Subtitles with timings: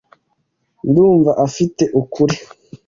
[0.89, 2.37] Ndumva afite ukuri.